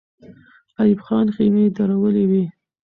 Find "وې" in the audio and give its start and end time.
2.31-2.43